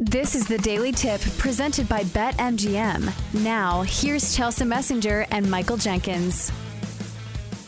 [0.00, 3.42] This is the Daily Tip presented by BetMGM.
[3.42, 6.52] Now, here's Chelsea Messenger and Michael Jenkins.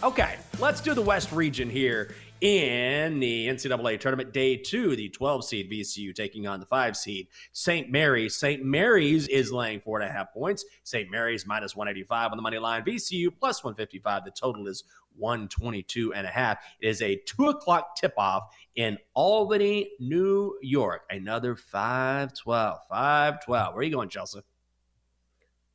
[0.04, 4.96] Okay, let's do the West region here in the NCAA tournament day two.
[4.96, 7.90] The 12 seed VCU taking on the five seed St.
[7.90, 8.36] Mary's.
[8.36, 8.64] St.
[8.64, 10.64] Mary's is laying four and a half points.
[10.84, 11.10] St.
[11.10, 12.82] Mary's minus 185 on the money line.
[12.82, 14.24] VCU plus 155.
[14.24, 14.84] The total is
[15.16, 16.58] 122 and a half.
[16.80, 21.02] It is a two o'clock tip off in Albany, New York.
[21.10, 22.78] Another 512.
[22.88, 23.74] 512.
[23.74, 24.40] Where are you going, Chelsea?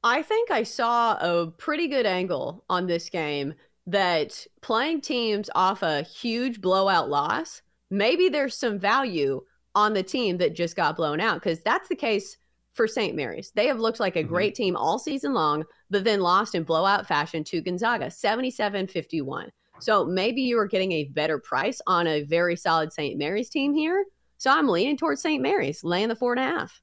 [0.04, 3.56] I think I saw a pretty good angle on this game
[3.88, 9.42] that playing teams off a huge blowout loss, maybe there's some value
[9.76, 12.38] on the team that just got blown out because that's the case
[12.74, 13.16] for St.
[13.16, 13.52] Mary's.
[13.56, 14.30] They have looked like a mm-hmm.
[14.30, 19.52] great team all season long, but then lost in blowout fashion to Gonzaga 77 51.
[19.80, 23.18] So maybe you are getting a better price on a very solid St.
[23.18, 24.06] Mary's team here.
[24.38, 25.42] So I'm leaning towards St.
[25.42, 26.82] Mary's, laying the four and a half.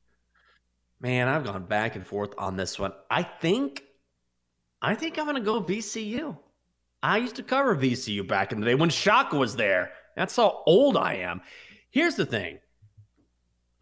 [1.00, 2.92] Man, I've gone back and forth on this one.
[3.10, 3.82] I think,
[4.80, 6.36] I think I'm going to go VCU.
[7.02, 9.92] I used to cover VCU back in the day when Shaka was there.
[10.16, 11.40] That's how old I am.
[11.90, 12.58] Here's the thing.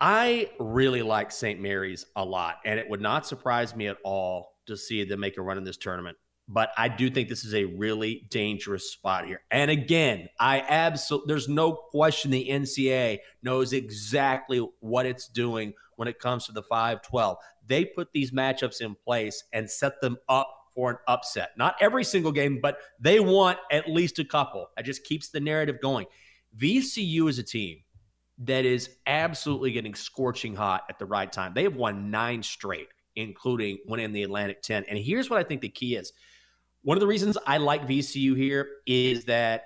[0.00, 1.60] I really like St.
[1.60, 5.36] Mary's a lot, and it would not surprise me at all to see them make
[5.36, 6.16] a run in this tournament.
[6.48, 9.42] But I do think this is a really dangerous spot here.
[9.50, 16.08] And again, I absolutely, there's no question the NCAA knows exactly what it's doing when
[16.08, 17.36] it comes to the 5 12.
[17.66, 21.50] They put these matchups in place and set them up for an upset.
[21.56, 24.68] Not every single game, but they want at least a couple.
[24.76, 26.06] That just keeps the narrative going.
[26.58, 27.78] VCU is a team
[28.38, 31.52] that is absolutely getting scorching hot at the right time.
[31.54, 34.84] They have won nine straight, including winning the Atlantic 10.
[34.88, 36.12] And here's what I think the key is.
[36.82, 39.64] One of the reasons I like VCU here is that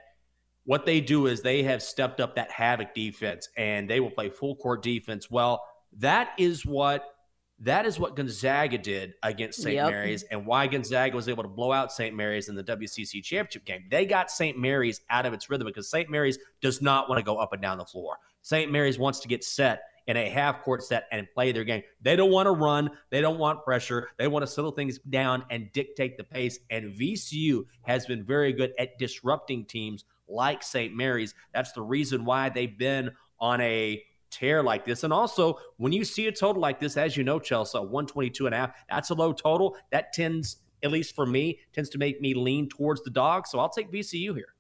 [0.64, 4.30] what they do is they have stepped up that havoc defense and they will play
[4.30, 5.30] full court defense.
[5.30, 5.62] Well,
[5.98, 7.13] that is what
[7.60, 9.76] that is what Gonzaga did against St.
[9.76, 9.90] Yep.
[9.90, 12.14] Mary's and why Gonzaga was able to blow out St.
[12.14, 13.84] Mary's in the WCC championship game.
[13.90, 14.58] They got St.
[14.58, 16.10] Mary's out of its rhythm because St.
[16.10, 18.16] Mary's does not want to go up and down the floor.
[18.42, 18.70] St.
[18.70, 21.82] Mary's wants to get set in a half court set and play their game.
[22.02, 22.90] They don't want to run.
[23.10, 24.08] They don't want pressure.
[24.18, 26.58] They want to settle things down and dictate the pace.
[26.70, 30.94] And VCU has been very good at disrupting teams like St.
[30.94, 31.34] Mary's.
[31.54, 34.02] That's the reason why they've been on a
[34.34, 35.04] tear like this.
[35.04, 38.54] And also, when you see a total like this, as you know, Chelsea, 122 and
[38.54, 39.76] a half, that's a low total.
[39.92, 43.46] That tends, at least for me, tends to make me lean towards the dog.
[43.46, 44.54] So I'll take VCU here.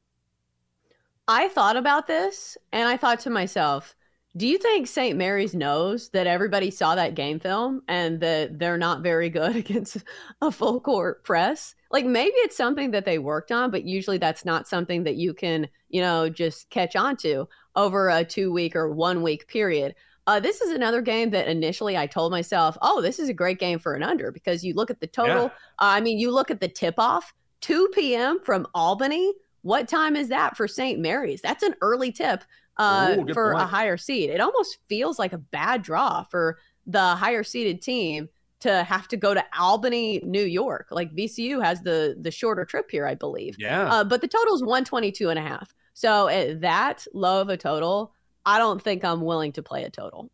[1.26, 3.94] I thought about this and I thought to myself,
[4.36, 5.16] do you think St.
[5.16, 9.98] Mary's knows that everybody saw that game film and that they're not very good against
[10.42, 11.74] a full court press?
[11.90, 15.34] Like maybe it's something that they worked on, but usually that's not something that you
[15.34, 19.94] can, you know, just catch on to over a two week or one week period.
[20.26, 23.60] Uh, this is another game that initially I told myself, oh, this is a great
[23.60, 25.44] game for an under because you look at the total.
[25.44, 25.46] Yeah.
[25.78, 28.40] Uh, I mean, you look at the tip off, 2 p.m.
[28.40, 29.32] from Albany.
[29.62, 30.98] What time is that for St.
[30.98, 31.40] Mary's?
[31.40, 32.42] That's an early tip
[32.76, 33.62] uh, Ooh, for point.
[33.62, 34.30] a higher seed.
[34.30, 38.28] It almost feels like a bad draw for the higher seeded team
[38.64, 40.88] to have to go to Albany, New York.
[40.90, 43.56] Like VCU has the the shorter trip here, I believe.
[43.58, 43.92] Yeah.
[43.92, 45.74] Uh, but the total is 122 and a half.
[45.94, 48.12] So at that low of a total,
[48.44, 50.30] I don't think I'm willing to play a total.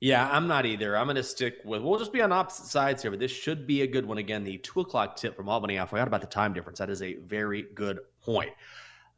[0.00, 0.96] Yeah, I'm not either.
[0.96, 3.66] I'm going to stick with, we'll just be on opposite sides here, but this should
[3.66, 4.18] be a good one.
[4.18, 5.80] Again, the two o'clock tip from Albany.
[5.80, 6.78] I forgot about the time difference.
[6.78, 8.50] That is a very good point.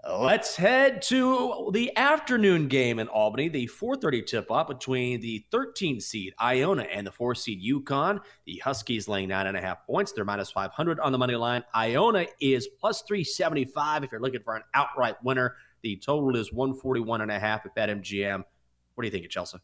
[0.04, 0.22] Oh.
[0.22, 6.34] Let's head to the afternoon game in Albany, the 4:30 tip-off between the 13 seed
[6.40, 8.20] Iona and the 4 seed UConn.
[8.46, 10.12] The Huskies laying nine and a half points.
[10.12, 11.64] They're minus 500 on the money line.
[11.74, 15.56] Iona is plus 375 if you're looking for an outright winner.
[15.82, 18.44] The total is 141 and a half at BetMGM.
[18.94, 19.58] What do you think of Chelsea?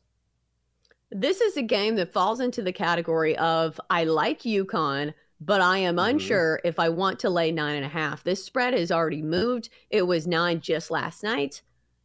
[1.12, 5.14] This is a game that falls into the category of I like UConn,
[5.44, 6.10] but I am mm-hmm.
[6.10, 8.24] unsure if I want to lay nine and a half.
[8.24, 9.68] This spread has already moved.
[9.90, 11.62] It was nine just last night.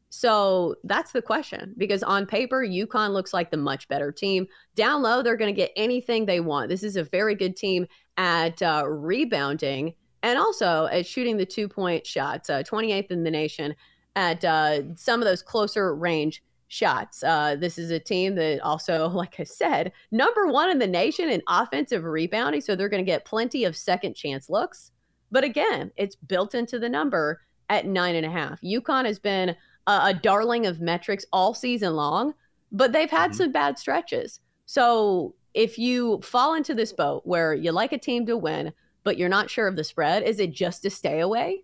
[0.10, 4.48] So that's the question because on paper, UConn looks like the much better team.
[4.76, 6.70] Down low, they're going to get anything they want.
[6.70, 7.86] This is a very good team
[8.18, 9.94] at uh, rebounding
[10.24, 13.76] and also at shooting the two point shots, uh, 28th in the nation
[14.16, 17.24] at uh, some of those closer range shots.
[17.24, 21.30] Uh, this is a team that also, like I said, number one in the nation
[21.30, 22.62] in offensive rebounding.
[22.62, 24.92] So they're going to get plenty of second chance looks.
[25.32, 28.62] But again, it's built into the number at nine and a half.
[28.62, 29.56] UConn has been
[29.86, 32.34] a, a darling of metrics all season long,
[32.72, 33.38] but they've had mm-hmm.
[33.38, 34.40] some bad stretches.
[34.66, 38.74] So if you fall into this boat where you like a team to win,
[39.04, 41.64] but you're not sure of the spread, is it just to stay away?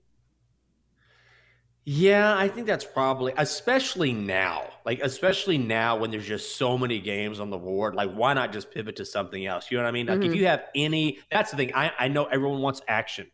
[1.87, 6.99] Yeah, I think that's probably, especially now, like, especially now when there's just so many
[6.99, 7.93] games on the board.
[7.93, 9.69] Like, why not just pivot to something else?
[9.69, 10.07] You know what I mean?
[10.07, 10.31] Like, mm-hmm.
[10.31, 11.75] if you have any, that's the thing.
[11.75, 13.27] I, I know everyone wants action.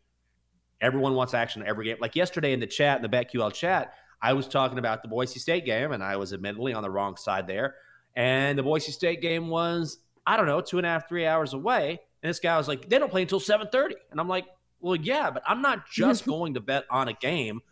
[0.82, 1.96] Everyone wants action in every game.
[1.98, 5.38] Like yesterday in the chat, in the BetQL chat, I was talking about the Boise
[5.38, 7.76] State game, and I was admittedly on the wrong side there.
[8.16, 9.96] And the Boise State game was,
[10.26, 12.00] I don't know, two and a half, three hours away.
[12.22, 13.94] And this guy was like, they don't play until 7:30.
[14.10, 14.44] And I'm like,
[14.80, 17.62] well, yeah, but I'm not just going to bet on a game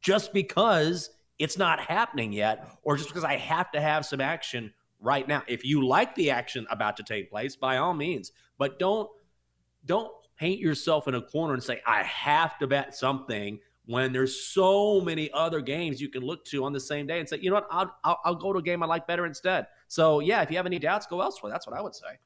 [0.00, 4.72] just because it's not happening yet, or just because I have to have some action
[5.00, 5.42] right now.
[5.46, 9.08] If you like the action about to take place, by all means, but don't
[9.84, 14.38] don't paint yourself in a corner and say, I have to bet something when there's
[14.38, 17.48] so many other games you can look to on the same day and say, you
[17.48, 19.66] know what, I'll, I'll, I'll go to a game I like better instead.
[19.88, 21.50] So, yeah, if you have any doubts, go elsewhere.
[21.50, 22.18] That's what I would say.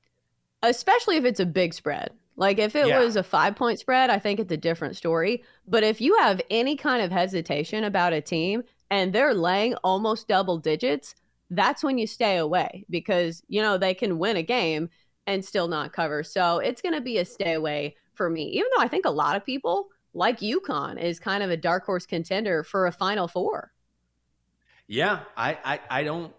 [0.62, 2.10] Especially if it's a big spread.
[2.36, 3.00] Like if it yeah.
[3.00, 5.44] was a five point spread, I think it's a different story.
[5.66, 10.28] But if you have any kind of hesitation about a team and they're laying almost
[10.28, 11.14] double digits,
[11.50, 14.88] that's when you stay away because, you know, they can win a game
[15.26, 16.24] and still not cover.
[16.24, 19.10] So it's going to be a stay away for me, even though I think a
[19.10, 23.28] lot of people like UConn is kind of a dark horse contender for a Final
[23.28, 23.72] Four.
[24.86, 26.32] Yeah, I, I, I don't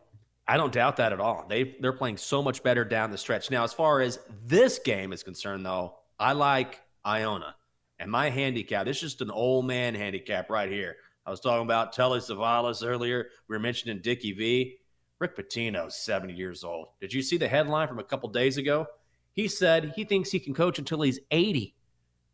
[0.47, 1.45] I don't doubt that at all.
[1.47, 3.49] They they're playing so much better down the stretch.
[3.49, 7.55] Now, as far as this game is concerned, though, I like Iona.
[7.99, 10.97] And my handicap, this is just an old man handicap right here.
[11.25, 13.27] I was talking about Telly Savalas earlier.
[13.47, 14.77] We were mentioning Dickie V.
[15.19, 16.89] Rick Pitino's 70 years old.
[16.99, 18.87] Did you see the headline from a couple days ago?
[19.31, 21.73] He said he thinks he can coach until he's 80.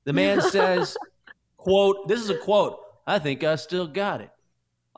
[0.05, 0.97] The man says,
[1.57, 4.31] quote, this is a quote, I think I still got it.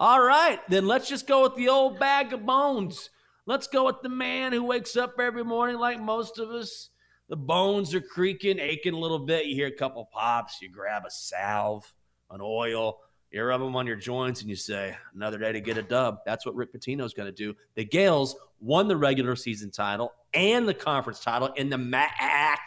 [0.02, 3.12] All right, then let's just go with the old bag of bones.
[3.46, 6.90] Let's go with the man who wakes up every morning like most of us.
[7.30, 9.46] The bones are creaking, aching a little bit.
[9.46, 11.86] You hear a couple pops, you grab a salve,
[12.32, 12.98] an oil,
[13.30, 16.18] you rub them on your joints, and you say, another day to get a dub.
[16.26, 17.54] That's what Rick Pitino's going to do.
[17.76, 22.58] The Gaels won the regular season title and the conference title in the MAAC.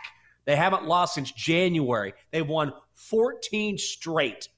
[0.45, 2.15] They haven't lost since January.
[2.31, 4.51] They've won 14 straight.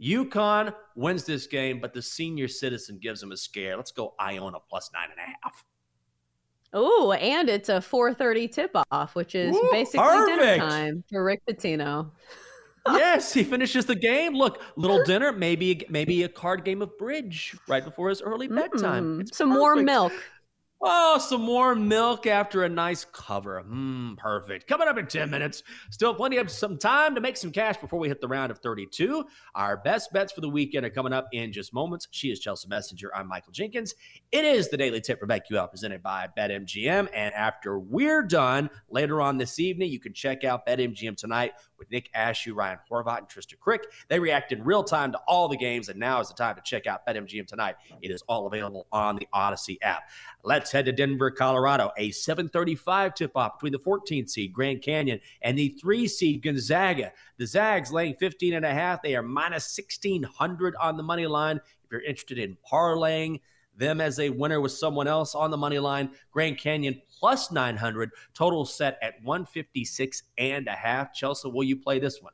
[0.00, 3.76] UConn wins this game, but the senior citizen gives them a scare.
[3.76, 5.64] Let's go Iona plus nine and a half.
[6.72, 10.40] Oh, and it's a 4:30 tip off, which is Ooh, basically perfect.
[10.40, 12.10] dinner time for Rick Pitino.
[12.88, 14.34] yes, he finishes the game.
[14.34, 19.24] Look, little dinner, maybe maybe a card game of bridge right before his early bedtime.
[19.24, 19.58] Mm, some perfect.
[19.58, 20.12] more milk.
[20.82, 23.62] Oh, some more milk after a nice cover.
[23.68, 24.66] Mmm, perfect.
[24.66, 25.62] Coming up in 10 minutes.
[25.90, 28.60] Still plenty of some time to make some cash before we hit the round of
[28.60, 29.26] 32.
[29.54, 32.08] Our best bets for the weekend are coming up in just moments.
[32.12, 33.14] She is Chelsea Messenger.
[33.14, 33.94] I'm Michael Jenkins.
[34.32, 37.08] It is the Daily Tip for BetQL presented by BetMGM.
[37.12, 41.90] And after we're done later on this evening, you can check out BetMGM tonight with
[41.90, 43.86] Nick Ashew, Ryan Horvat, and Trista Crick.
[44.08, 46.62] They react in real time to all the games, and now is the time to
[46.62, 47.74] check out BetMGM tonight.
[48.00, 50.02] It is all available on the Audacy app.
[50.44, 51.90] Let's head to Denver, Colorado.
[51.96, 57.12] A 735 tip off between the 14th seed Grand Canyon and the 3 seed Gonzaga.
[57.38, 59.02] The Zags laying 15 and a half.
[59.02, 61.56] They are minus 1600 on the money line.
[61.56, 63.40] If you're interested in parlaying
[63.80, 68.10] them as a winner with someone else on the money line, Grand Canyon plus 900,
[68.32, 71.12] total set at 156 and a half.
[71.12, 72.32] Chelsea, will you play this one?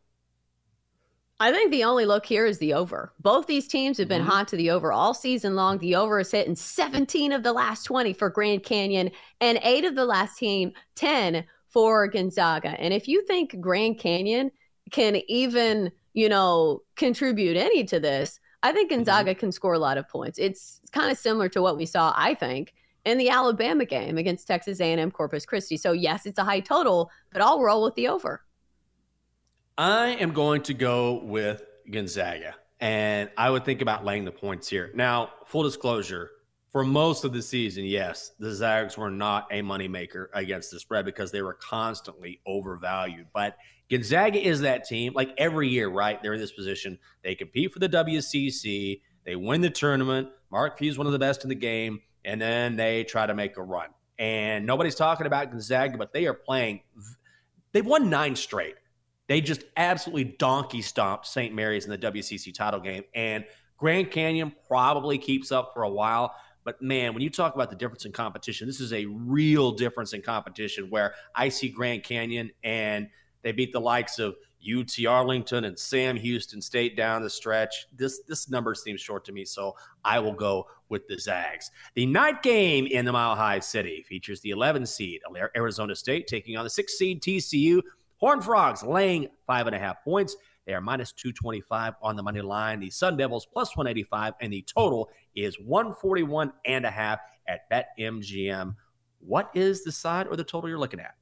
[1.38, 3.12] I think the only look here is the over.
[3.20, 4.30] Both these teams have been mm-hmm.
[4.30, 5.78] hot to the over all season long.
[5.78, 9.10] The over is hit in 17 of the last 20 for Grand Canyon
[9.40, 12.70] and eight of the last team 10 for Gonzaga.
[12.80, 14.50] And if you think Grand Canyon
[14.90, 18.98] can even, you know, contribute any to this, I think mm-hmm.
[18.98, 19.40] Gonzaga mm-hmm.
[19.40, 20.38] can score a lot of points.
[20.38, 24.46] It's kind of similar to what we saw, I think, in the Alabama game against
[24.48, 25.76] Texas A&M Corpus Christi.
[25.76, 28.42] So yes, it's a high total, but I'll roll with the over.
[29.78, 34.68] I am going to go with Gonzaga, and I would think about laying the points
[34.68, 34.90] here.
[34.94, 36.30] Now, full disclosure,
[36.76, 41.06] for most of the season, yes, the Zags were not a moneymaker against the spread
[41.06, 43.28] because they were constantly overvalued.
[43.32, 43.56] But
[43.90, 46.22] Gonzaga is that team, like every year, right?
[46.22, 46.98] They're in this position.
[47.24, 49.00] They compete for the WCC.
[49.24, 50.28] They win the tournament.
[50.52, 53.56] Mark Few's one of the best in the game, and then they try to make
[53.56, 53.88] a run.
[54.18, 56.82] And nobody's talking about Gonzaga, but they are playing.
[57.72, 58.74] They've won nine straight.
[59.28, 61.54] They just absolutely donkey stomped St.
[61.54, 63.04] Mary's in the WCC title game.
[63.14, 63.46] And
[63.78, 66.34] Grand Canyon probably keeps up for a while.
[66.66, 70.12] But man, when you talk about the difference in competition, this is a real difference
[70.12, 73.08] in competition where I see Grand Canyon and
[73.42, 74.34] they beat the likes of
[74.68, 77.86] UT Arlington and Sam Houston State down the stretch.
[77.94, 81.70] This this number seems short to me, so I will go with the Zags.
[81.94, 85.20] The night game in the Mile High City features the 11 seed
[85.56, 87.80] Arizona State taking on the 6 seed TCU.
[88.16, 90.34] Horn Frogs laying five and a half points.
[90.66, 92.80] They are minus 225 on the money line.
[92.80, 98.74] The Sun Devils plus 185, and the total is 141 and a half at BetMGM.
[99.20, 101.14] What is the side or the total you're looking at?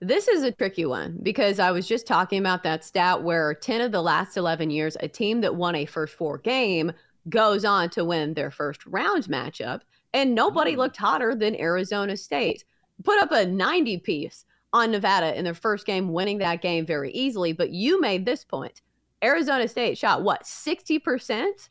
[0.00, 3.80] This is a tricky one because I was just talking about that stat where 10
[3.80, 6.92] of the last 11 years, a team that won a first four game
[7.28, 9.80] goes on to win their first round matchup.
[10.14, 10.78] And nobody mm.
[10.78, 12.64] looked hotter than Arizona State.
[13.02, 17.10] Put up a 90 piece on Nevada in their first game, winning that game very
[17.12, 17.52] easily.
[17.52, 18.82] But you made this point.
[19.22, 21.68] Arizona State shot what, 60%?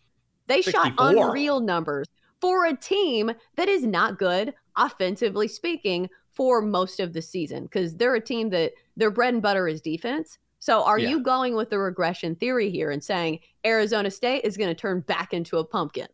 [0.48, 0.72] They 64.
[0.72, 2.08] shot unreal numbers
[2.42, 7.96] for a team that is not good, offensively speaking, for most of the season because
[7.96, 10.38] they're a team that their bread and butter is defense.
[10.60, 11.10] So are yeah.
[11.10, 15.02] you going with the regression theory here and saying Arizona State is going to turn
[15.02, 16.08] back into a pumpkin?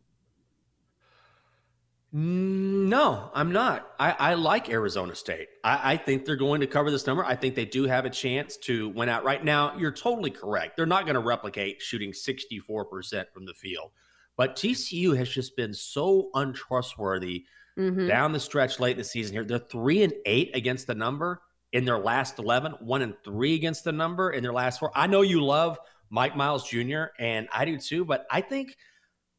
[2.15, 3.91] No, I'm not.
[3.99, 5.47] I, I like Arizona State.
[5.63, 7.25] I, I, think they're going to cover this number.
[7.25, 9.23] I think they do have a chance to win out.
[9.23, 10.77] Right now, you're totally correct.
[10.77, 13.89] They're not going to replicate shooting 64% from the field.
[14.37, 17.45] But TCU has just been so untrustworthy
[17.77, 18.07] mm-hmm.
[18.07, 19.43] down the stretch late in the season here.
[19.43, 21.41] They're three and eight against the number
[21.71, 24.91] in their last 11, one and three against the number in their last four.
[24.93, 25.79] I know you love
[26.11, 28.77] Mike Miles Jr., and I do too, but I think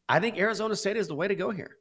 [0.08, 1.76] I think Arizona State is the way to go here.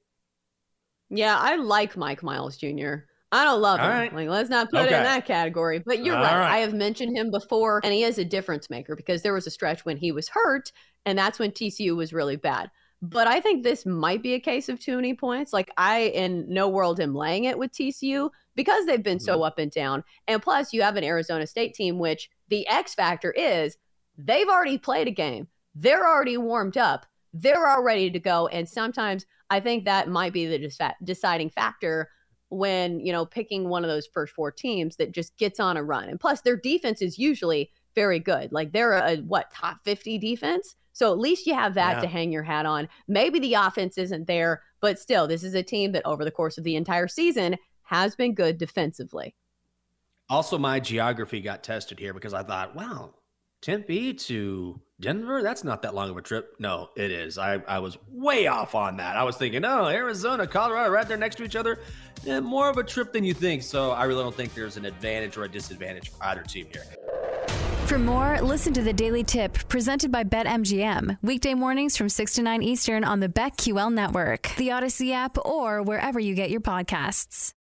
[1.09, 3.05] Yeah, I like Mike Miles Jr.
[3.31, 3.91] I don't love All him.
[3.91, 4.13] Right.
[4.13, 4.93] Like, let's not put okay.
[4.93, 5.79] it in that category.
[5.79, 6.37] But you're right.
[6.37, 6.51] right.
[6.51, 9.51] I have mentioned him before, and he is a difference maker because there was a
[9.51, 10.71] stretch when he was hurt,
[11.05, 12.69] and that's when TCU was really bad.
[13.01, 15.51] But I think this might be a case of too many points.
[15.51, 19.25] Like I, in no world, am laying it with TCU because they've been mm-hmm.
[19.25, 20.03] so up and down.
[20.27, 23.77] And plus, you have an Arizona State team, which the X factor is
[24.17, 25.47] they've already played a game.
[25.75, 27.05] They're already warmed up.
[27.33, 28.47] They're all ready to go.
[28.47, 32.09] And sometimes I think that might be the deciding factor
[32.49, 35.83] when, you know, picking one of those first four teams that just gets on a
[35.83, 36.09] run.
[36.09, 38.51] And plus, their defense is usually very good.
[38.51, 40.75] Like they're a, what, top 50 defense?
[40.93, 42.01] So at least you have that yeah.
[42.01, 42.87] to hang your hat on.
[43.07, 46.57] Maybe the offense isn't there, but still, this is a team that over the course
[46.57, 49.35] of the entire season has been good defensively.
[50.29, 53.13] Also, my geography got tested here because I thought, wow,
[53.63, 56.53] Tempe to Denver, that's not that long of a trip.
[56.59, 57.37] No, it is.
[57.37, 59.15] I, I was way off on that.
[59.15, 61.79] I was thinking, oh, Arizona, Colorado, right there next to each other.
[62.25, 63.63] Yeah, more of a trip than you think.
[63.63, 66.83] So I really don't think there's an advantage or a disadvantage for either team here.
[67.85, 71.19] For more, listen to the Daily Tip presented by BetMGM.
[71.21, 75.81] Weekday mornings from 6 to 9 Eastern on the BetQL network, the Audacy app, or
[75.81, 77.53] wherever you get your podcasts.